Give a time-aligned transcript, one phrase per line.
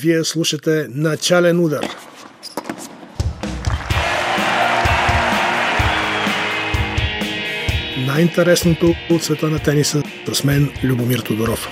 [0.00, 1.86] Вие слушате Начален удар.
[8.06, 10.02] Най-интересното от света на тениса
[10.32, 11.68] с мен Любомир Тодоров.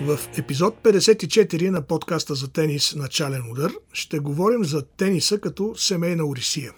[0.00, 6.24] В епизод 54 на подкаста за тенис Начален удар ще говорим за тениса като семейна
[6.24, 6.72] орисия.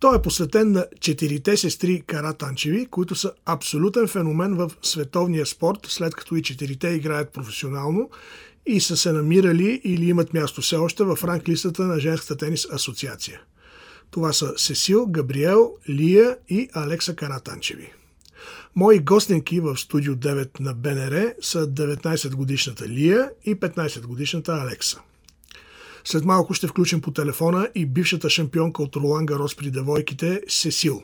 [0.00, 6.14] Той е посветен на четирите сестри Каратанчеви, които са абсолютен феномен в световния спорт, след
[6.14, 8.10] като и четирите играят професионално
[8.66, 13.40] и са се намирали или имат място все още в ранглистата на Женската тенис асоциация.
[14.10, 17.92] Това са Сесил, Габриел, Лия и Алекса Каратанчеви.
[18.76, 25.00] Мои гостенки в студио 9 на БНР са 19-годишната Лия и 15-годишната Алекса.
[26.04, 31.02] След малко ще включим по телефона и бившата шампионка от Ролан Гарос при девойките Сесил.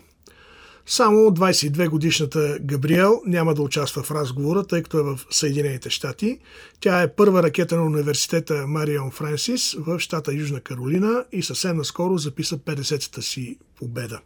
[0.87, 6.39] Само 22-годишната Габриел няма да участва в разговора, тъй като е в Съединените щати.
[6.81, 12.19] Тя е първа ракета на университета Марион Франсис в щата Южна Каролина и съвсем наскоро
[12.19, 14.21] записа 50-та си победа.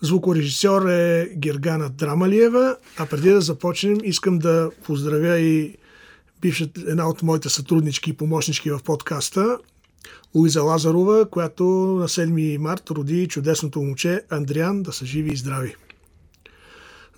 [0.00, 5.76] Звукорежисьор е Гергана Драмалиева, а преди да започнем искам да поздравя и
[6.40, 9.58] бившата, една от моите сътруднички и помощнички в подкаста,
[10.34, 11.64] Луиза Лазарова, която
[12.00, 15.74] на 7 март роди чудесното момче Андриан да са живи и здрави.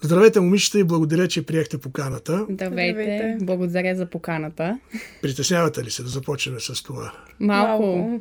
[0.02, 2.46] Здравейте, момичета, и благодаря, че приехте поканата.
[2.50, 3.02] Здравейте.
[3.02, 3.44] Здравейте.
[3.44, 4.78] Благодаря за поканата.
[5.22, 7.12] Притеснявате ли се да започнем с това?
[7.40, 8.20] Малко.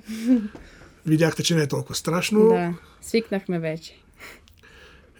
[1.05, 2.47] Видяхте, че не е толкова страшно.
[2.47, 3.95] Да, свикнахме вече.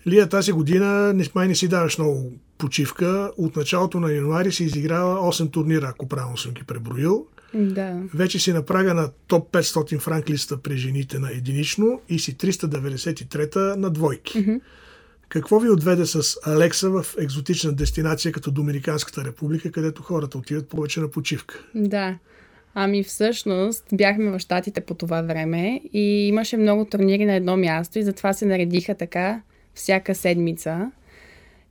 [0.08, 3.32] Лия, тази година не, май не си даваш много почивка.
[3.38, 7.26] От началото на януари си изиграла 8 турнира, ако правилно съм ги преброил.
[7.54, 8.02] Да.
[8.14, 12.38] Вече си на прага на топ 500 франк листа при жените на единично и си
[12.38, 14.38] 393-та на двойки.
[14.38, 14.62] Mm-hmm.
[15.30, 21.00] Какво ви отведе с Алекса в екзотична дестинация като Доминиканската република, където хората отиват повече
[21.00, 21.64] на почивка?
[21.76, 22.18] Да.
[22.74, 28.00] Ами всъщност бяхме в Штатите по това време и имаше много турнири на едно място
[28.00, 29.42] и затова се наредиха така
[29.74, 30.92] всяка седмица.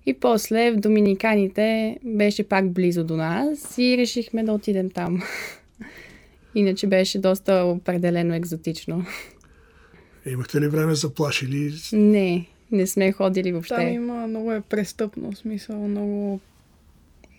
[0.06, 5.22] И после в Доминиканите беше пак близо до нас и решихме да отидем там.
[6.54, 9.06] Иначе беше доста определено екзотично.
[10.26, 11.74] Имахте ли време за плашили?
[11.92, 13.74] Не, не сме ходили въобще.
[13.74, 16.40] Там има много е престъпно, смисъл, много...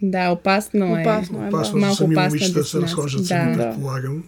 [0.01, 1.01] Да, опасно е.
[1.01, 1.89] Опасно е, Опасно да.
[1.89, 3.27] за сами опасна момичета да се разхождат Да.
[3.27, 3.63] сами, Да.
[3.63, 4.23] предполагам.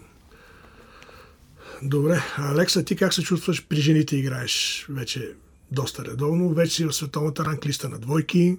[1.82, 5.28] Добре, Алекса, ти как се чувстваш при жените играеш вече
[5.72, 6.48] доста редовно?
[6.48, 8.56] Вече си в световната ранглиста на двойки.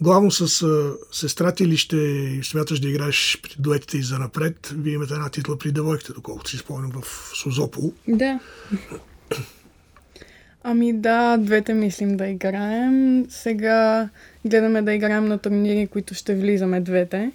[0.00, 0.66] Главно с
[1.12, 4.74] сестра ти ли ще смяташ да играеш дуетите и за напред?
[4.76, 7.92] Вие имате една титла при девойките, доколкото си спомням в Созопол.
[8.08, 8.40] Да.
[10.62, 13.26] Ами да, двете мислим да играем.
[13.30, 14.08] Сега
[14.44, 17.32] гледаме да играем на турнири, които ще влизаме двете.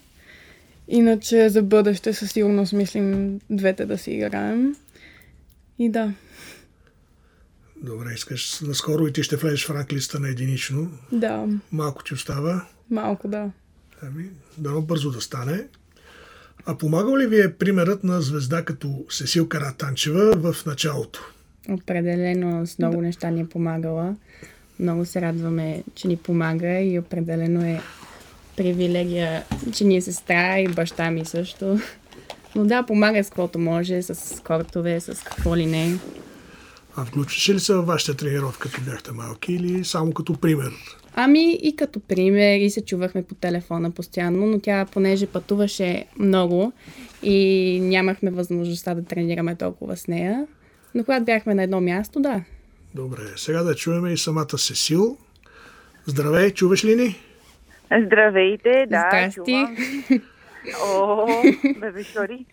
[0.87, 4.75] Иначе за бъдеще със сигурност мислим двете да си играем.
[5.79, 6.13] И да,
[7.85, 10.91] Добре, искаш наскоро и ти ще влезеш в ранглиста на единично.
[11.11, 12.65] да, Малко ти остава.
[12.89, 13.51] малко да.
[14.01, 15.67] Ами, дано бързо да стане.
[16.65, 21.33] А помагал ли ви е примерът на звезда като Сесил Каратанчева в началото?
[21.69, 24.15] Определено с много неща ни е помагала.
[24.79, 27.81] Много се радваме, че ни помага и определено е
[28.57, 29.43] привилегия,
[29.73, 31.79] че ни е сестра и баща ми също.
[32.55, 35.99] Но да, помага с каквото може, с кортове, с какво ли не.
[36.97, 40.71] А включваше ли се във вашата тренировка, като бяхте малки или само като пример?
[41.15, 46.73] Ами и като пример, и се чувахме по телефона постоянно, но тя, понеже пътуваше много
[47.23, 50.47] и нямахме възможността да тренираме толкова с нея,
[50.95, 52.43] но когато бяхме на едно място, да.
[52.95, 55.17] Добре, сега да чуем и самата Сесил.
[56.05, 57.15] Здравей, чуваш ли ни?
[58.05, 59.39] Здравейте, да, Здрасти.
[59.45, 59.77] чувам.
[60.83, 61.27] О,
[61.79, 62.45] бебешори.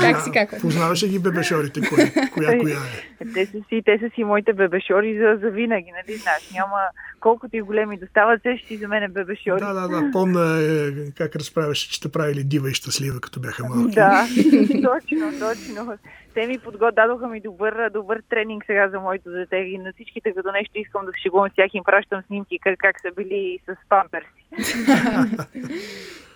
[0.00, 0.60] Как си, как?
[0.60, 1.80] Познаваш ли ги бебешорите?
[1.88, 3.24] Коя, коя, коя е?
[3.34, 6.50] Те са си, те са си моите бебешори за, за винаги, нали знаеш?
[6.54, 6.78] Няма
[7.20, 9.60] колкото и големи да стават, те ще си за мен е бебешори.
[9.60, 10.10] Да, да, да.
[10.12, 13.94] Помна е, как разправяше, че те правили дива и щастлива, като бяха малки.
[13.94, 14.26] Да,
[14.82, 15.98] точно, точно.
[16.34, 16.90] Те ми подго...
[16.92, 21.06] дадоха ми добър, добър тренинг сега за моето дете и на всичките като нещо искам
[21.06, 24.44] да се шегувам с тях им пращам снимки как, как са били с памперси.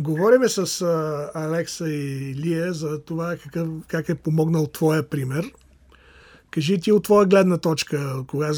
[0.00, 5.44] Говориме с а, Алекса и Лия за това какъв, как е помогнал твоя пример.
[6.50, 8.50] Кажи ти от твоя гледна точка, кога,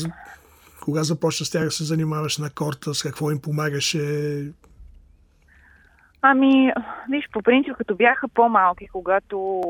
[0.85, 3.99] кога започна с тях да се занимаваш на корта, с какво им помагаше?
[6.23, 6.73] Ами,
[7.11, 9.63] виж, по принцип, като бяха по-малки, когато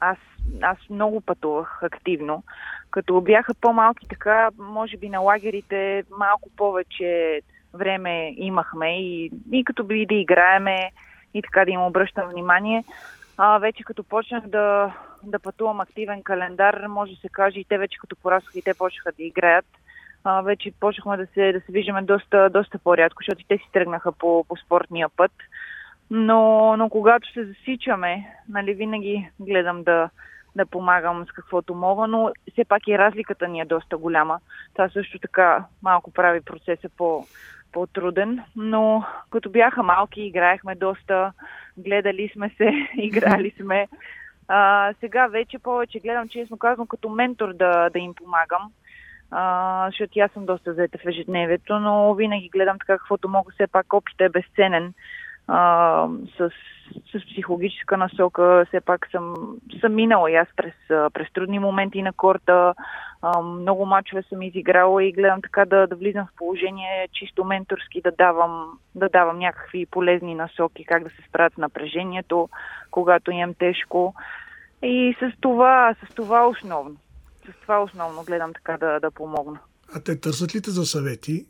[0.00, 0.18] аз
[0.62, 2.42] аз много пътувах активно.
[2.90, 7.40] Като бяха по-малки така, може би на лагерите малко повече
[7.74, 10.90] време имахме и, и като би да играеме
[11.34, 12.84] и така да им обръщам внимание.
[13.36, 17.78] А, вече като почнах да, да пътувам активен календар, може да се каже и те
[17.78, 19.66] вече като пораснаха и те почнаха да играят.
[20.24, 24.12] А, вече почнахме да се, да се виждаме доста, доста по-рядко, защото те си тръгнаха
[24.12, 25.32] по, по спортния път.
[26.10, 30.10] Но, но когато се засичаме, нали, винаги гледам да,
[30.56, 34.40] да помагам с каквото мога, но все пак и разликата ни е доста голяма.
[34.72, 37.26] Това също така малко прави процеса по,
[37.72, 41.32] по-труден, но като бяха малки, играехме доста,
[41.78, 43.88] гледали сме се, играли сме.
[44.48, 48.72] А, сега вече повече гледам, честно казвам, като ментор да, да им помагам,
[49.30, 53.66] а, защото аз съм доста заета в ежедневието, но винаги гледам така каквото мога, все
[53.66, 54.94] пак опит е безценен
[55.50, 56.08] а,
[56.38, 56.50] с,
[57.12, 58.64] с психологическа насока.
[58.68, 59.34] Все пак съм,
[59.80, 62.74] съм минала и аз през, през трудни моменти на корта.
[63.22, 68.00] А, много мачове съм изиграла и гледам така да, да влизам в положение чисто менторски,
[68.00, 72.48] да давам, да давам някакви полезни насоки, как да се справят с напрежението,
[72.90, 74.14] когато имам тежко.
[74.82, 76.96] И с това, с това основно.
[77.50, 79.58] С това основно гледам така да, да помогна.
[79.94, 81.46] А те търсят ли те за съвети?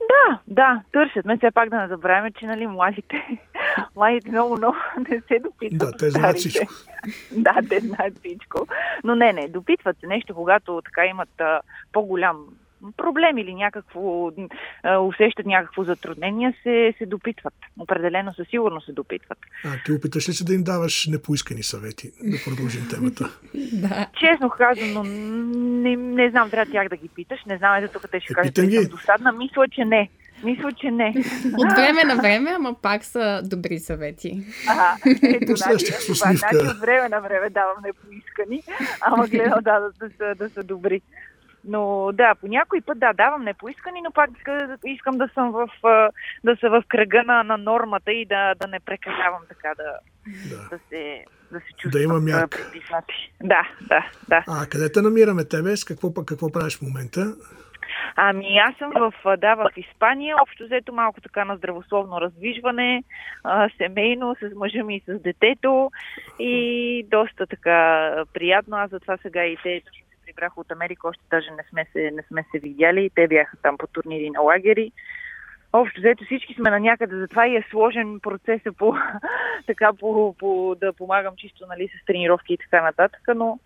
[0.00, 1.36] Да, да, търсят ме.
[1.36, 3.38] Все пак да не забравяме, че нали, младите,
[3.96, 4.76] младите много, много
[5.10, 5.78] не се допитват.
[5.78, 6.72] Да, те знаят всичко.
[7.32, 8.66] да, те знаят всичко.
[9.04, 11.60] Но не, не, допитват се нещо, когато така имат а,
[11.92, 12.46] по-голям
[12.96, 14.30] проблем или някакво,
[15.00, 17.54] усещат някакво затруднение, се, се допитват.
[17.78, 19.38] Определено със сигурност се допитват.
[19.64, 22.10] А ти опиташ ли се да им даваш непоискани съвети?
[22.22, 23.30] Да продължим темата.
[23.72, 24.06] да.
[24.20, 27.44] Честно казано, не, не знам, трябва тях да ги питаш.
[27.46, 28.76] Не знам, ето тук те ще Е, кажат, питам че ги.
[28.76, 29.32] съм досадна.
[29.32, 30.10] Мисля, че не.
[30.44, 31.14] Мисля, че не.
[31.58, 34.42] От време на време, ама пак са добри съвети.
[34.68, 36.48] Ага, ето, значи, това, усмивка.
[36.48, 38.62] значи от време на време давам непоискани,
[39.00, 41.00] ама гледам да, да, да, са, да са добри.
[41.64, 45.68] Но да, по някой път да, давам непоискани, но пак иска- искам да съм в,
[46.44, 49.98] да са в кръга на, на нормата и да, да не прекалявам така, да,
[50.50, 50.68] Да.
[50.70, 52.50] да се, да се чувствам има а, мяк.
[52.72, 53.32] притиснати.
[53.42, 54.44] Да, да, да.
[54.48, 55.76] А къде те намираме тебе?
[55.76, 57.34] С какво, какво правиш в момента?
[58.16, 63.04] Ами аз съм в, да, в Испания, общо взето малко така на здравословно раздвижване,
[63.44, 65.90] а, семейно, с мъжа ми и с детето
[66.38, 68.76] и доста така приятно.
[68.76, 69.82] Аз затова сега и те
[70.40, 73.10] прибраха от Америка, още даже не сме се, не сме се видяли.
[73.14, 74.92] Те бяха там по турнири на лагери.
[75.72, 78.94] Общо взето всички сме на някъде, затова и е сложен процеса по,
[79.66, 83.58] така, по, по, да помагам чисто нали, с тренировки и така нататък, но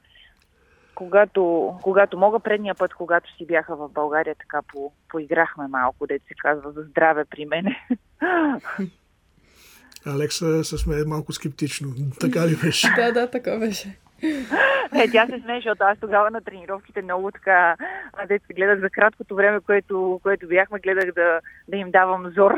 [0.95, 6.25] когато, когато мога предния път, когато си бяха в България, така по, поиграхме малко, дете
[6.29, 7.87] се казва, за здраве при мене.
[10.07, 11.89] Алекса се смее малко скептично.
[12.21, 12.89] Така ли беше?
[12.97, 13.97] Да, да, така беше.
[14.23, 17.77] Е, тя се смее, защото аз тогава на тренировките много така,
[18.13, 22.55] а, дете гледах за краткото време, което, което бяхме, гледах да, да им давам зор.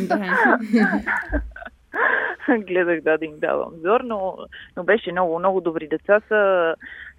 [0.00, 0.58] Да.
[2.66, 4.36] гледах да, да им давам зор, но,
[4.76, 6.74] но беше много, много добри деца са,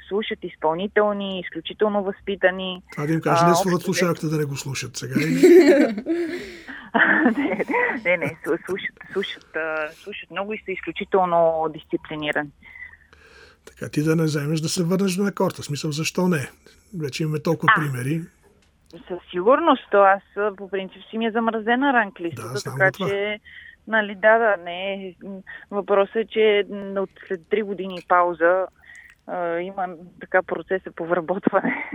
[0.08, 2.82] слушат изпълнителни, изключително възпитани.
[2.92, 5.16] Това да им кажа, не взето- слушалките да не го слушат сега.
[5.18, 5.24] И...
[7.38, 7.66] не,
[8.06, 9.58] не, не, слу- слушат, слушат,
[9.94, 12.50] слушат много и са изключително дисциплинирани.
[13.68, 15.64] Така ти да не вземеш да се върнеш на корта.
[15.64, 16.50] Смисъл, защо не?
[17.00, 18.22] Вече имаме толкова примери.
[18.92, 23.10] Със сигурност, то аз а, по принцип си ми е замразена ранглистата, Да, така това.
[23.10, 23.40] че,
[23.88, 25.16] нали, да, да, не е.
[25.72, 26.66] Въпросът е, че
[26.98, 28.66] от след 3 години пауза
[29.28, 29.88] а, има
[30.22, 31.92] така процеса по вработване.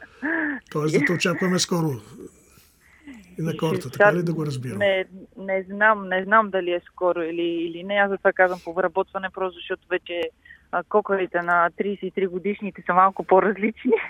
[0.72, 1.90] Тоест да те очакваме скоро
[3.38, 4.78] и на корта, така ли да го разбирам?
[4.78, 5.04] Не,
[5.36, 7.94] не знам, не знам дали е скоро или, или не.
[7.94, 10.30] Аз затова казвам по вработване, просто защото вече
[10.72, 13.92] а, кокалите на 33 годишните са малко по-различни.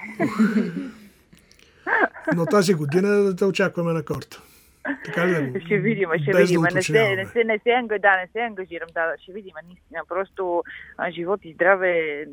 [2.36, 4.42] Но тази година да те очакваме на корта.
[5.04, 5.60] Така ли да?
[5.60, 6.62] Ще видим, ще Без видим.
[6.62, 9.32] да не, се, не, се, не, се, анга- да, не се ангажирам, да, да, ще
[9.32, 9.52] видим.
[9.66, 10.62] Наистина, просто
[10.98, 12.24] а, живот и здраве,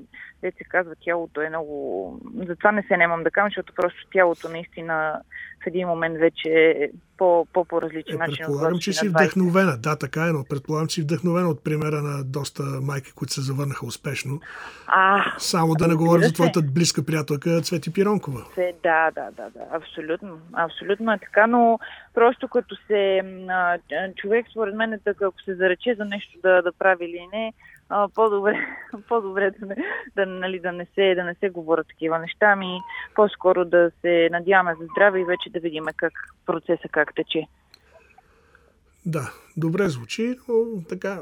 [0.41, 2.19] де се казва, тялото е много...
[2.47, 5.21] Затова не се немам да кажа, защото просто тялото наистина
[5.63, 8.35] в един момент вече по, по, по-различен Е, начин.
[8.37, 9.15] предполагам, че си си на 20.
[9.15, 9.77] вдъхновена.
[9.77, 13.41] Да, така е, но предполагам, че си вдъхновена от примера на доста майки, които се
[13.41, 14.39] завърнаха успешно.
[14.87, 18.45] А, Само да не говорим за твоята близка приятелка Цвети Пиронкова.
[18.55, 20.39] Се, да, да, да, да, абсолютно.
[20.53, 21.79] Абсолютно е така, но
[22.13, 23.77] просто като се а,
[24.15, 27.53] човек, според мен, е така, ако се зарече за нещо да, да прави или не,
[27.89, 28.67] а, по-добре,
[29.09, 29.75] по-добре да, не,
[30.15, 32.79] да, нали, да, не се, да не се говорят такива неща, ми
[33.15, 36.13] по-скоро да се надяваме за здраве и вече да видим как
[36.45, 37.47] процеса как тече.
[39.05, 41.19] Да, добре звучи, но така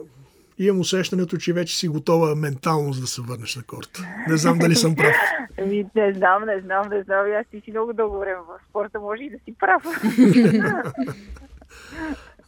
[0.58, 4.08] имам усещането, че вече си готова ментално за да се върнеш на корта.
[4.27, 5.15] Не знам дали съм прав.
[5.60, 7.25] Ами, не знам, не знам, не знам.
[7.39, 9.84] Аз ти си много дълго време в спорта, може и да си прав.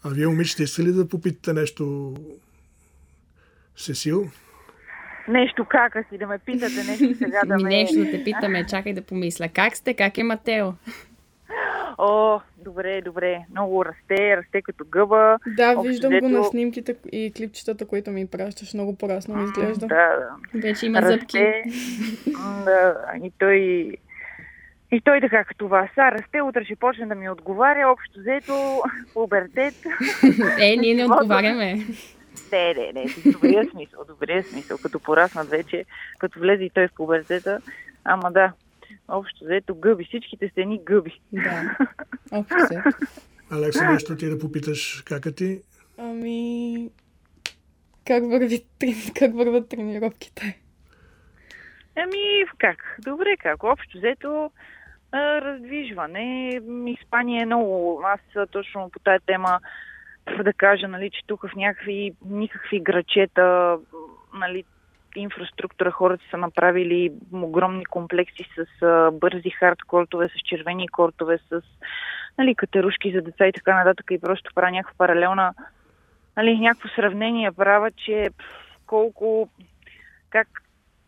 [0.04, 2.14] а вие, момичета, ли да попитате нещо
[3.76, 4.26] Сесил?
[5.28, 7.70] Нещо кака си, да ме питате нещо сега да ме...
[7.70, 9.50] Нещо да те питаме, чакай да помисля.
[9.54, 9.94] Как сте?
[9.94, 10.74] Как е Матео?
[11.98, 13.46] О, добре, добре.
[13.52, 15.38] Много расте, расте като гъба.
[15.48, 16.26] Да, Общо виждам дето...
[16.26, 18.74] го на снимките и клипчетата, които ми пращаш.
[18.74, 19.88] Много по-расно ми изглежда.
[19.88, 19.96] Да,
[20.54, 20.60] да.
[20.60, 21.44] Вече има расте, зъбки.
[22.66, 23.58] Да, и той...
[24.92, 25.90] И той така като вас.
[25.98, 27.92] А, расте, утре ще почне да ми отговаря.
[27.92, 28.82] Общо взето,
[29.14, 29.74] пубертет.
[30.60, 31.78] е, ние не отговаряме.
[32.56, 34.78] Не, не, не, в добрия смисъл, добрия смисъл.
[34.78, 35.86] Като пораснат вече,
[36.20, 37.62] като влезе и той в пубертета.
[38.04, 38.54] Ама да,
[39.08, 40.06] Общо взето гъби.
[40.06, 41.22] Всичките стени гъби.
[41.32, 41.78] Да.
[42.32, 42.90] Общо взето.
[43.52, 45.62] Алекса, нещо ти да попиташ кака ти?
[45.98, 46.90] Ами...
[48.08, 48.66] Как, върви,
[49.20, 50.60] как върват тренировките?
[51.96, 52.98] Ами, как?
[53.00, 53.64] Добре, как?
[53.64, 54.52] Общо взето
[55.14, 56.62] раздвижване.
[56.88, 58.02] Испания е много...
[58.06, 59.60] Аз точно по тази тема
[60.44, 63.78] да кажа, нали, че тук в някакви никакви грачета,
[64.34, 64.64] нали,
[65.16, 71.62] инфраструктура хората са направили огромни комплекси с а, бързи хард кортове, с червени кортове, с
[72.38, 75.54] нали, катерушки за деца и така нататък и просто правя някаква паралелна
[76.38, 78.30] нали, някакво сравнение правя, че
[78.88, 79.50] колко
[80.30, 80.48] как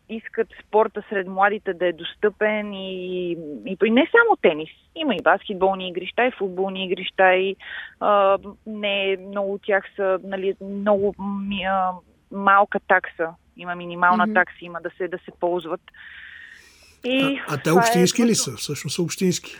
[0.08, 3.32] искат спорта сред младите да е достъпен и,
[3.66, 4.68] и, и не само тенис.
[4.94, 7.56] Има и баскетболни игрища, и футболни игрища, и
[8.00, 11.14] а, не много от тях са нали, много
[11.66, 11.92] а,
[12.32, 14.34] малка такса има минимална mm-hmm.
[14.34, 15.80] такса, има да се, да се ползват.
[17.04, 18.26] И а, а те общински е...
[18.26, 18.56] ли са?
[18.56, 19.56] Всъщност са общински.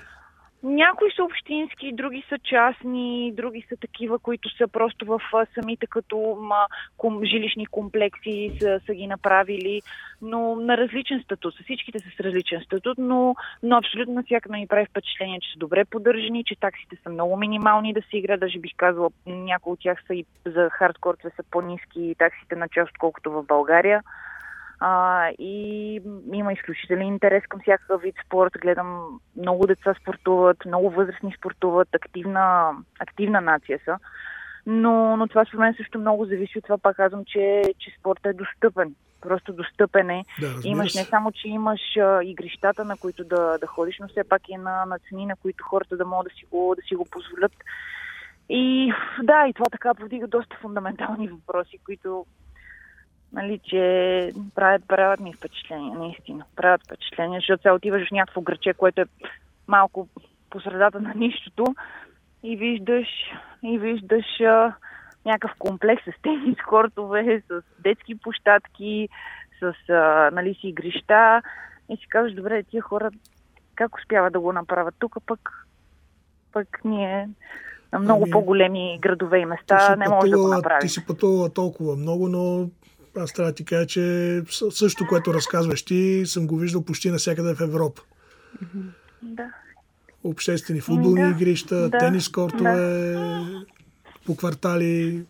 [0.63, 5.21] Някои са общински, други са частни, други са такива, които са просто в
[5.55, 6.39] самите като
[7.25, 9.83] жилищни комплекси са, са ги направили,
[10.23, 11.55] но на различен статут.
[11.65, 15.85] Всичките са с различен статут, но, но абсолютно навсякъде ми прави впечатление, че са добре
[15.85, 18.37] поддържани, че таксите са много минимални да се игра.
[18.37, 22.91] Даже бих казала, някои от тях са и за хардкортове са по-низки таксите на част,
[22.91, 24.03] отколкото в България.
[24.81, 25.95] А, и
[26.33, 28.53] има изключителен интерес към всякакъв вид спорт.
[28.61, 32.71] Гледам много деца спортуват, много възрастни спортуват, активна,
[33.01, 33.99] активна нация са.
[34.67, 38.27] Но, но това според мен също много зависи от това, пак казвам, че, че спортът
[38.27, 38.95] е достъпен.
[39.21, 40.25] Просто достъпен е.
[40.41, 44.25] Да, имаш не само, че имаш а, игрищата, на които да, да ходиш, но все
[44.25, 46.95] пак и на, на цени, на които хората да могат да си го, да си
[46.95, 47.53] го позволят.
[48.49, 48.93] И
[49.23, 52.27] да, и това така повдига доста фундаментални въпроси, които
[53.33, 56.45] нали, че правят, правят ми впечатление, наистина.
[56.57, 59.07] Правят впечатление, защото сега отиваш в някакво граче, което е
[59.67, 60.09] малко
[60.51, 61.65] по средата на нищото
[62.43, 63.09] и виждаш,
[63.63, 64.75] и виждаш а,
[65.25, 69.09] някакъв комплекс с тенис кортове, с детски площадки,
[69.61, 71.43] с а, нали, си игрища
[71.89, 73.11] и си казваш, добре, тия хора
[73.75, 75.67] как успяват да го направят тук, пък,
[76.53, 77.29] пък ние
[77.93, 80.81] на много ами, по-големи градове и места не може да го направим.
[80.81, 82.71] Ти си пътувала толкова много, но
[83.19, 87.55] аз трябва да ти кажа, че също, което разказваш ти, съм го виждал почти навсякъде
[87.55, 88.03] в Европа.
[89.23, 89.53] Да.
[90.25, 91.29] Обществени футболни да.
[91.29, 91.99] игрища, да.
[91.99, 93.65] тенис кортове, да.
[94.27, 95.25] по квартали.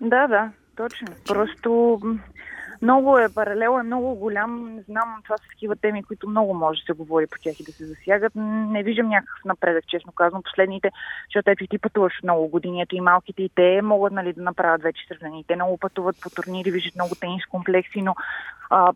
[0.00, 1.08] Да, да, точно.
[1.26, 2.00] Просто
[2.82, 4.80] много е, паралел е много голям.
[4.84, 7.72] Знам, това са такива теми, които много може да се говори по тях и да
[7.72, 8.32] се засягат.
[8.34, 10.42] Не виждам някакъв напредък, честно казвам.
[10.42, 10.90] Последните,
[11.26, 14.82] защото ето ти пътуваш много години, ето и малките и те могат нали, да направят
[14.82, 15.44] вече сравнение.
[15.46, 18.14] Те много пътуват по турнири, виждат много тенис комплекси, но
[18.70, 18.92] а,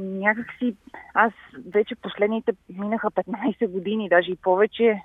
[0.00, 0.76] някакси
[1.14, 1.32] аз
[1.72, 5.02] вече последните минаха 15 години, даже и повече,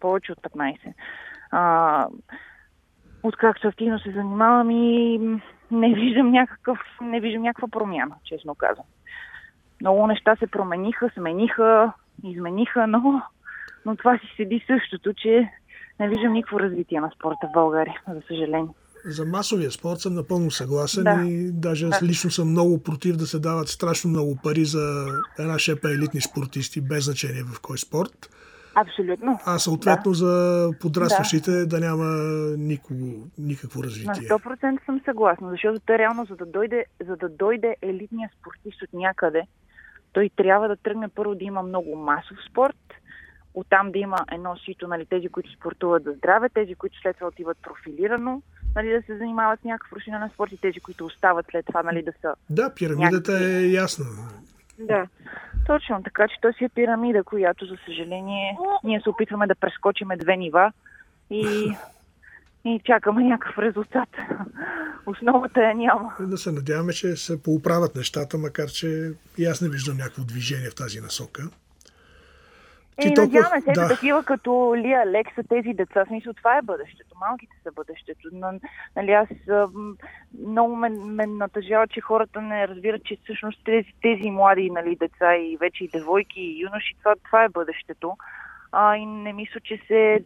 [0.00, 0.78] повече от 15.
[1.50, 2.06] А,
[3.22, 5.20] откакто активно се занимавам и
[5.70, 8.86] не виждам, някакъв, не виждам някаква промяна, честно казвам.
[9.80, 11.92] Много неща се промениха, смениха,
[12.24, 13.22] измениха, но,
[13.86, 15.50] но това си седи същото, че
[16.00, 18.74] не виждам никакво развитие на спорта в България, за съжаление.
[19.04, 21.24] За масовия спорт съм напълно съгласен да.
[21.26, 21.98] и даже да.
[22.02, 25.06] лично съм много против да се дават страшно много пари за
[25.38, 28.30] една шепа елитни спортисти, без значение в кой спорт.
[28.76, 29.38] Абсолютно.
[29.46, 30.14] А съответно да.
[30.14, 31.66] за подрастващите да.
[31.66, 32.04] да няма
[32.58, 34.28] никого, никакво развитие.
[34.30, 38.82] На 100% съм съгласна, защото те реално за да дойде, за да дойде елитният спортист
[38.82, 39.42] от някъде,
[40.12, 42.76] той трябва да тръгне първо да има много масов спорт,
[43.54, 47.28] оттам да има едно сито, нали, тези, които спортуват за здраве, тези, които след това
[47.28, 48.42] отиват профилирано,
[48.74, 52.02] нали, да се занимават с някакъв рушинен спорт и тези, които остават след това нали,
[52.02, 52.34] да са...
[52.50, 53.54] Да, пирамидата някакви...
[53.54, 54.06] е ясна.
[54.78, 55.06] Да,
[55.66, 60.16] точно така, че то си е пирамида, която, за съжаление, ние се опитваме да прескочиме
[60.16, 60.72] две нива
[61.30, 61.72] и,
[62.64, 64.08] и чакаме някакъв резултат.
[65.06, 66.14] Основата я няма.
[66.20, 70.70] Да се надяваме, че се поуправят нещата, макар че и аз не виждам някакво движение
[70.70, 71.42] в тази насока.
[73.04, 73.24] И толкова...
[73.24, 73.88] надяваме се, да.
[73.88, 76.04] такива като Лия Лек са тези деца.
[76.06, 77.16] Смисъл, това е бъдещето.
[77.20, 78.28] Малките са бъдещето.
[78.32, 78.60] Но,
[78.96, 79.28] нали, аз
[80.46, 85.36] много ме, ме натъжава, че хората не разбират, че всъщност тези, тези млади нали, деца
[85.36, 88.16] и вече и девойки и юноши, това, това е бъдещето.
[88.72, 90.24] А, и не мисля, че се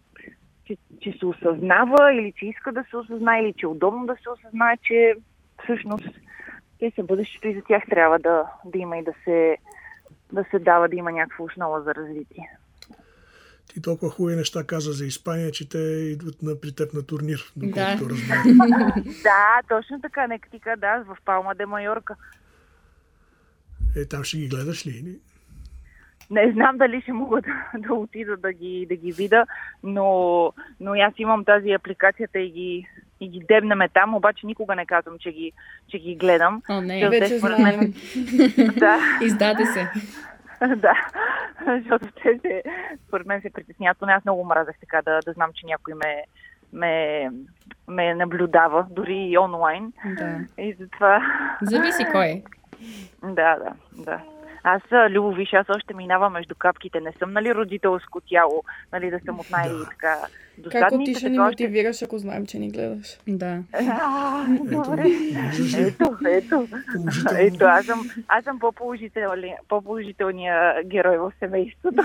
[0.66, 4.16] че, че се осъзнава или че иска да се осъзнае или че е удобно да
[4.22, 5.14] се осъзнае, че
[5.62, 6.08] всъщност
[6.78, 9.56] те са бъдещето и за тях трябва да, да има и да се,
[10.32, 12.50] да се дава, да има някаква основа за развитие.
[13.74, 17.52] Ти толкова хубави неща каза за Испания, че те идват на, при теб на турнир,
[17.56, 18.92] доколкото да.
[19.22, 20.26] да, точно така.
[20.26, 22.16] Нека ти кажа, да, в Палма де Майорка.
[23.96, 25.18] Е, там ще ги гледаш ли?
[26.30, 29.46] Не знам дали ще мога да, да отида да ги, да ги видя,
[29.82, 32.86] но, но аз имам тази апликацията и ги,
[33.20, 35.52] и ги дебнеме там, обаче никога не казвам, че ги,
[35.88, 36.62] че ги гледам.
[36.68, 37.80] О, не, вече знаем.
[38.78, 38.98] да.
[39.22, 39.90] Издаде се.
[40.76, 40.94] да,
[41.82, 42.62] защото те се,
[43.08, 43.98] според мен се притесняват.
[43.98, 46.24] Поне аз много мразех така да, да знам, че някой ме,
[46.72, 47.30] ме,
[47.88, 49.92] ме наблюдава, дори и онлайн.
[50.04, 50.40] Да.
[50.58, 51.22] И затова...
[51.62, 52.42] Зависи кой.
[53.22, 54.20] Да, да, да.
[54.62, 57.00] Аз, Любо, виж, аз още минавам между капките.
[57.00, 60.16] Не съм, нали, родителско тяло, нали, да съм от най-така
[60.58, 60.80] досадните.
[60.80, 63.18] Как ти ще ни мотивираш, ако знаем, че ни гледаш?
[63.28, 63.62] Да.
[63.72, 65.06] А, добре.
[65.76, 66.68] Ето, ето.
[67.38, 72.02] Ето, аз съм, аз съм по-положителния, по-положителния герой в семейството.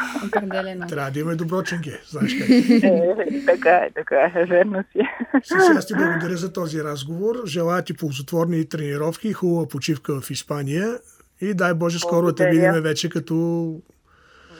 [0.89, 2.50] Трябва да имаме доброченки, знаеш как.
[2.50, 5.00] Е, така е, така е, верно си.
[5.43, 7.35] Сега ти благодаря за този разговор.
[7.45, 10.97] Желая ти ползотворни тренировки и хубава почивка в Испания.
[11.42, 13.82] И дай Боже, скоро да те видим вече като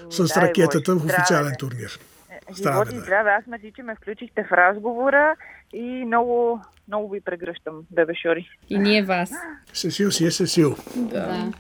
[0.10, 1.58] с дай ракетата Боже, в официален здраве.
[1.60, 2.00] турнир.
[2.58, 3.30] Живот и здраве.
[3.30, 5.36] Аз ме че ме включихте в разговора
[5.74, 8.50] и много, много ви прегръщам, бебе Шори.
[8.70, 9.32] И ние вас.
[9.74, 10.76] Сесил си е Сесил.
[10.96, 11.20] Да.
[11.20, 11.52] да.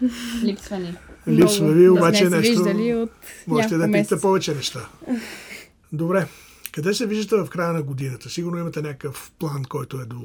[0.44, 0.98] Липсва ни.
[1.28, 2.62] Липсва ви, обаче да нещо...
[3.02, 3.12] от
[3.48, 4.80] Можете да питате повече неща.
[5.94, 6.28] Добре.
[6.72, 8.30] Къде се виждате в края на годината?
[8.30, 10.22] Сигурно имате някакъв план, който е до...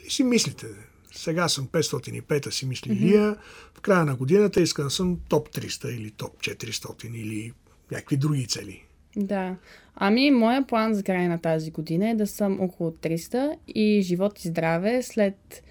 [0.00, 0.66] Или си мислите?
[1.14, 3.00] Сега съм 505, си мисли mm-hmm.
[3.00, 3.36] Лия.
[3.74, 7.52] В края на годината искам да съм топ 300 или топ 400 или
[7.90, 8.82] някакви други цели.
[9.16, 9.56] Да.
[9.94, 14.44] Ами, моя план за края на тази година е да съм около 300 и живот
[14.44, 15.62] и здраве след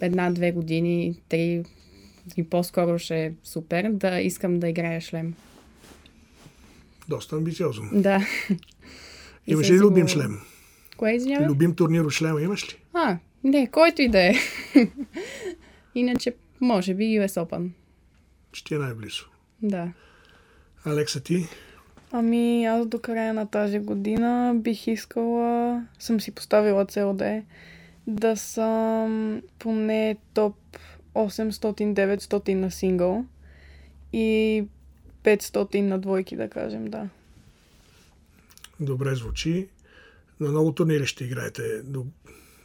[0.00, 1.64] една-две години, три
[2.36, 5.34] и по-скоро ще е супер да искам да играя шлем.
[7.08, 7.88] Доста амбициозно.
[7.92, 8.26] Да.
[9.46, 10.40] Имаш ли любим шлем?
[10.96, 11.46] Кое извинявай?
[11.46, 12.76] Любим турнир от шлема имаш ли?
[12.94, 14.34] А, не, който и да е.
[15.94, 17.70] Иначе, може би US Open.
[18.52, 19.24] Ще е най-близо.
[19.62, 19.92] Да.
[20.84, 21.46] Алекса, ти?
[22.12, 27.44] Ами, аз до края на тази година бих искала, съм си поставила цел да е,
[28.06, 30.56] да съм поне топ
[31.14, 33.24] 800-900 на сингъл
[34.12, 34.64] и
[35.24, 37.08] 500 на двойки, да кажем, да.
[38.80, 39.68] Добре звучи.
[40.40, 42.06] На много турнири ще играете до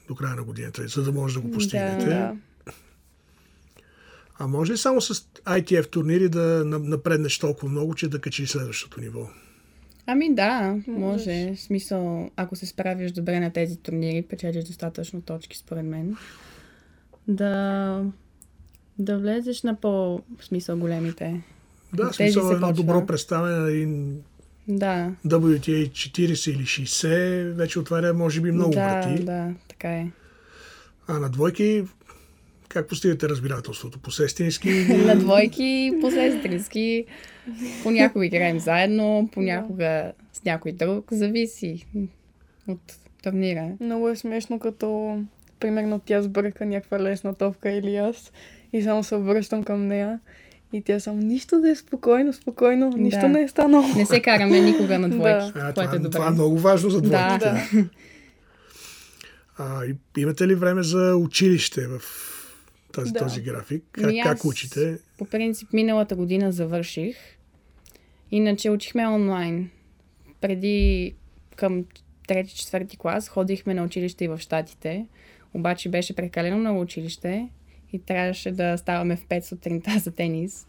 [0.08, 2.06] до края на годината, за да може да го постигнете.
[2.06, 2.36] Да.
[4.40, 5.14] А може ли само с
[5.46, 9.28] ITF турнири да напреднеш толкова много, че да качи следващото ниво?
[10.06, 11.56] Ами да, може.
[11.56, 16.18] В смисъл, ако се справиш добре на тези турнири, печелиш достатъчно точки, според мен.
[17.28, 18.06] Да,
[19.00, 21.44] да влезеш на по смисъл големите.
[21.94, 24.14] Да, смисъл едно добро представяне и
[24.68, 25.12] да.
[25.26, 29.24] WTA 40 или 60 вече отваря, може би, много да, врати.
[29.24, 30.08] Да, така е.
[31.08, 31.84] А на двойки,
[32.70, 34.00] как постигате разбирателството?
[34.00, 34.70] По сестрински?
[35.06, 37.06] на двойки по сестрински.
[37.84, 41.06] Понякога играем заедно, понякога с някой друг.
[41.12, 41.86] Зависи
[42.68, 43.72] от турнира.
[43.80, 45.18] Много е смешно, като
[45.60, 48.32] примерно тя сбърка някаква лесна топка или аз
[48.74, 50.20] и само се обръщам към нея
[50.74, 52.98] и тя само, нищо да е спокойно, спокойно, да.
[52.98, 53.88] нищо не е станало.
[53.96, 55.74] Не се караме никога на двойки, да.
[55.76, 56.10] което е добре.
[56.10, 57.46] Това е много важно за двойките.
[57.46, 57.68] Да.
[57.74, 57.86] да.
[59.58, 59.82] А,
[60.18, 62.02] имате ли време за училище в
[62.94, 63.20] тази, да.
[63.20, 63.84] този график?
[63.92, 64.98] Как, ами как учите?
[65.18, 67.18] По принцип, миналата година завърших.
[68.32, 69.70] Иначе учихме онлайн.
[70.42, 71.14] Преди
[71.56, 71.86] към
[72.28, 75.06] трети-четвърти клас ходихме на училище и в Штатите.
[75.54, 77.50] Обаче беше прекалено много училище
[77.94, 80.68] и трябваше да ставаме в 5 сутринта за тенис.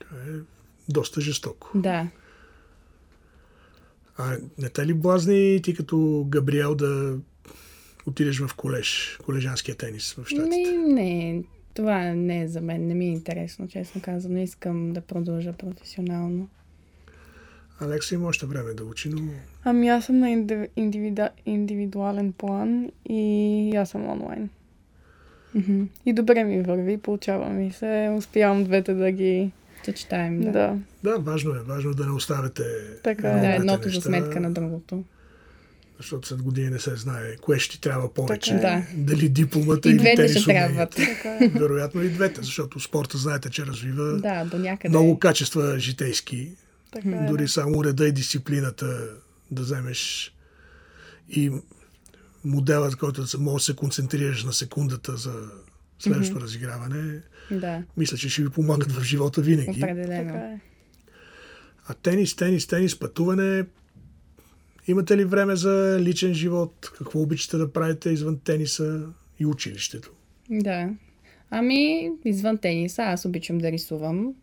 [0.00, 0.32] Това е
[0.88, 1.70] доста жестоко.
[1.74, 2.08] Да.
[4.18, 7.18] А не те ли блазни ти като Габриел да
[8.06, 10.56] отидеш в колеж, колежанския тенис в щатите?
[10.72, 11.42] Не, не,
[11.74, 14.38] това не е за мен, не ми е интересно, честно казано.
[14.38, 16.48] Искам да продължа професионално.
[17.80, 19.22] Алекса има още време да учи, но
[19.64, 21.30] Ами аз съм на индиви- индивида...
[21.46, 24.50] индивидуален план и аз съм онлайн.
[26.06, 28.12] И добре ми върви, получава ми се.
[28.16, 29.50] Успявам двете да ги...
[29.84, 30.44] Съчетаем, Да.
[30.44, 30.78] да.
[31.02, 31.10] да.
[31.10, 31.58] да, важно е.
[31.58, 32.62] Важно е да не оставяте
[33.04, 33.40] Така е.
[33.40, 35.04] Да, едното за сметка на другото.
[35.98, 38.50] Защото след години не се знае кое ще ти трябва повече.
[38.50, 38.86] Така е.
[38.94, 40.72] Дали дипломата И или двете ще уменията.
[40.90, 40.94] трябват.
[41.16, 41.48] Така е.
[41.48, 44.88] Вероятно и двете, защото спорта знаете, че развива Да, до някъде.
[44.88, 46.50] много качества житейски.
[46.92, 47.26] Така е.
[47.26, 49.08] Дори само реда и дисциплината
[49.50, 50.32] да вземеш
[51.30, 51.50] и
[52.46, 55.32] моделът, който може да се концентрираш на секундата за
[55.98, 59.82] следващото разиграване, Да, мисля, че ще ви помагат в живота винаги.
[59.82, 60.34] определено.
[60.34, 60.60] Е.
[61.86, 63.64] А тенис, тенис, тенис, пътуване.
[64.86, 66.92] Имате ли време за личен живот?
[66.98, 69.06] Какво обичате да правите извън тениса
[69.38, 70.10] и училището?
[70.50, 70.90] Да.
[71.50, 74.34] Ами, извън тениса, аз обичам да рисувам.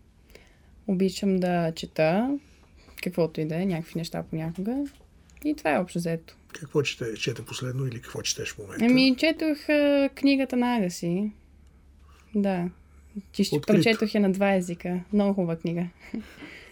[0.88, 2.38] Обичам да чета,
[3.04, 4.84] каквото и да е, някакви неща понякога.
[5.46, 6.36] И това е общо взето.
[6.60, 8.86] Какво чете, чете последно или какво четеш в момента?
[8.86, 11.32] Ами, четох а, книгата на Агаси.
[12.36, 12.70] Да.
[13.40, 13.62] Открито.
[13.62, 15.00] прочетох я на два езика.
[15.14, 15.88] Много хубава книга.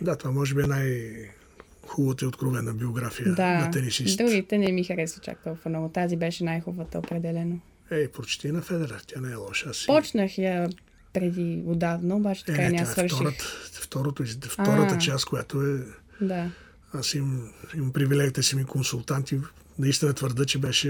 [0.01, 3.59] Да, това може би е най-хубавата и откровена биография Да.
[3.59, 4.17] на тенисист.
[4.17, 5.89] Другите не ми харесва чак толкова много.
[5.89, 7.59] Тази беше най-хубавата, определено.
[7.91, 9.73] Ей, прочети на Федерер, тя не е лоша.
[9.73, 9.85] Си...
[9.87, 10.69] Почнах я
[11.13, 13.17] преди отдавна, обаче така е, не, не е свърших.
[13.17, 14.97] втората, второто, втората А.
[14.97, 15.79] част, която е...
[16.21, 16.51] Да.
[16.93, 19.39] Аз им, имам привилегията си ми консултанти.
[19.79, 20.89] Наистина твърда, че беше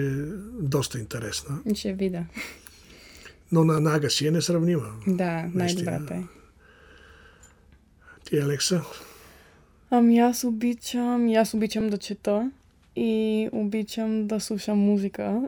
[0.60, 1.60] доста интересна.
[1.76, 2.26] Ще видя.
[3.52, 4.88] Но на Нага си е несравнима.
[5.08, 6.24] Да, най-добрата е.
[8.26, 8.82] Ти, Алекса,
[9.94, 12.52] Ами аз обичам, аз обичам да чета
[12.96, 15.42] и обичам да слушам музика.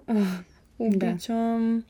[0.79, 1.83] обичам...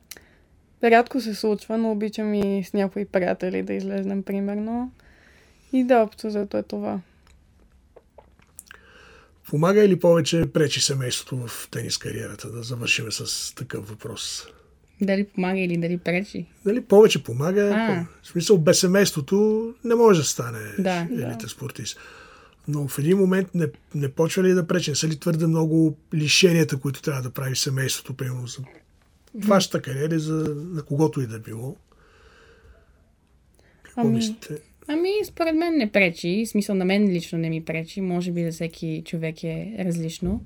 [0.84, 4.91] Рядко се случва, но обичам и с някои приятели да излезнем, примерно.
[5.73, 6.99] И да, общо зато е това.
[9.49, 12.51] Помага или повече пречи семейството в тенис кариерата?
[12.51, 14.47] Да завършим с такъв въпрос.
[15.01, 16.45] Дали помага или дали пречи?
[16.65, 17.62] Дали повече помага?
[17.75, 18.06] А.
[18.23, 21.08] В смисъл, без семейството не може да стане Да.
[21.12, 21.49] елитен Да.
[21.49, 21.97] спортист.
[22.67, 24.91] Но в един момент не, не почва ли да пречи?
[24.91, 28.58] Не са ли твърде много лишенията, които трябва да прави семейството, примерно за
[29.36, 31.75] вашата кариера, за на когото и да било?
[33.84, 34.58] Какво Ами, мислите?
[34.88, 36.43] Ами, според мен не пречи.
[36.46, 38.02] В смисъл на мен лично не ми пречи.
[38.02, 40.41] Може би за всеки човек е различно.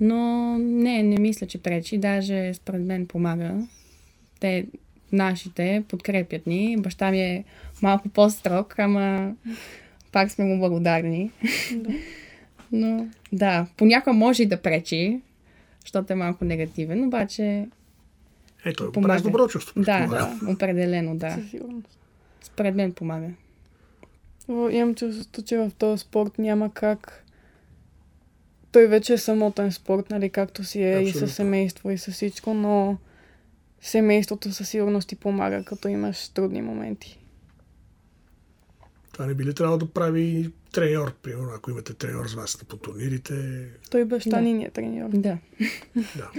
[0.00, 0.18] Но
[0.58, 1.98] не, не мисля, че пречи.
[1.98, 3.66] Даже според мен помага.
[4.40, 4.66] Те,
[5.12, 6.76] нашите, подкрепят ни.
[6.78, 7.44] Баща ми е
[7.82, 9.34] малко по-строг, ама
[10.12, 11.30] пак сме му благодарни.
[11.72, 11.90] Да.
[12.72, 15.20] Но да, понякога може и да пречи,
[15.84, 17.66] защото е малко негативен, обаче
[18.64, 19.82] Е, той го прави добро чувство.
[19.82, 21.30] да, да, определено да.
[21.30, 21.98] със сигурност.
[22.42, 23.26] Според мен помага.
[24.48, 27.24] Имам чувството, че в този спорт няма как.
[28.72, 31.20] Той вече е самотен спорт, нали, както си е и Абсолютно.
[31.20, 32.96] със семейство и с всичко, но
[33.80, 37.18] семейството със сигурност ти помага, като имаш трудни моменти.
[39.12, 42.76] Това не би ли трябвало да прави треньор, примерно, ако имате треньор с вас по
[42.76, 43.34] турнирите?
[43.90, 44.40] Той баща Да.
[44.40, 45.08] ни е треньор.
[45.10, 45.38] Да.
[46.16, 46.30] Да.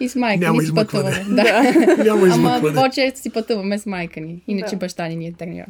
[0.00, 1.24] И с майка Няма ни си пътуваме.
[1.28, 1.62] Да.
[2.04, 2.74] Няма Ама измъкване.
[2.74, 4.42] по-често си пътуваме с майка ни.
[4.46, 4.78] Иначе Да.
[4.78, 5.66] баща ни ни е треньор.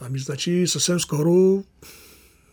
[0.00, 1.64] Ами, значи, съвсем скоро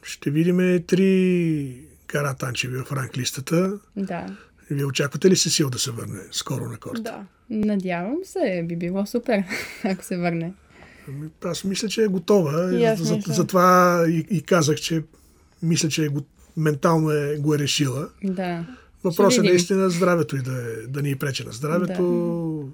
[0.04, 1.76] ще видим три
[2.08, 3.80] кара танчеви в ранглистата.
[3.96, 4.38] Да.
[4.72, 7.02] Вие очаквате ли Сесил да се върне скоро на корта?
[7.02, 7.26] Да.
[7.50, 9.44] Надявам се, би било супер,
[9.84, 10.54] ако се върне.
[11.08, 12.74] Ами, аз мисля, че е готова.
[12.74, 13.34] И аз За- мисля.
[13.34, 15.04] Затова и, и казах, че
[15.64, 16.22] мисля, че е го,
[16.58, 18.10] ментално е, го е решила.
[18.24, 18.66] Да.
[19.04, 22.72] Въпросът е наистина здравето и да, е- да ни прече на здравето,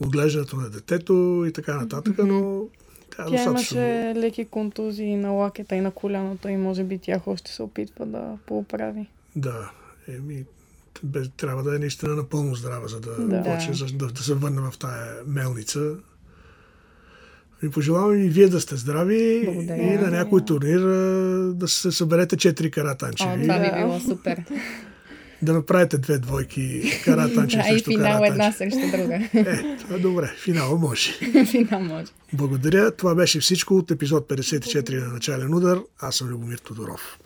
[0.00, 2.64] отглеждането на детето и така нататък, но
[3.10, 3.50] тя, Тя достатъчно.
[3.78, 8.06] имаше леки контузии на лакета и на коляното и може би тях още се опитва
[8.06, 9.06] да поуправи.
[9.36, 9.70] Да,
[10.08, 10.44] еми,
[11.36, 13.42] трябва да е наистина напълно здрава, за да, Да.
[13.44, 15.94] почне, да, да се върне в тая мелница.
[17.62, 19.82] Ви пожелавам и вие да сте здрави Благодаря.
[19.84, 20.80] и на някой турнир
[21.52, 23.42] да се съберете четири О, каратанчеви.
[23.42, 24.44] това би било супер.
[25.42, 28.70] Да направите две двойки каратанчеви Да, и срещу финал една каратанчеви.
[28.72, 29.14] срещу друга.
[29.50, 30.34] Е, това е добре.
[30.44, 31.12] Финала може.
[31.50, 32.06] финал може.
[32.32, 32.90] Благодаря.
[32.90, 35.78] Това беше всичко от епизод 54 на Начален удар.
[36.00, 37.18] Аз съм Любомир Тодоров.